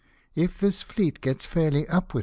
[0.45, 2.19] "If this fleet gets fairly up with M.